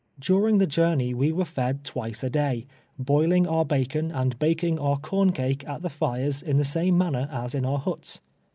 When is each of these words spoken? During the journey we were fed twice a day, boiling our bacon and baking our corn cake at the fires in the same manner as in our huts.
During 0.19 0.57
the 0.57 0.65
journey 0.65 1.13
we 1.13 1.31
were 1.31 1.45
fed 1.45 1.83
twice 1.83 2.23
a 2.23 2.29
day, 2.31 2.65
boiling 2.97 3.45
our 3.45 3.63
bacon 3.63 4.09
and 4.09 4.35
baking 4.39 4.79
our 4.79 4.97
corn 4.97 5.31
cake 5.31 5.63
at 5.69 5.83
the 5.83 5.91
fires 5.91 6.41
in 6.41 6.57
the 6.57 6.63
same 6.65 6.97
manner 6.97 7.29
as 7.31 7.53
in 7.53 7.67
our 7.67 7.77
huts. 7.77 8.19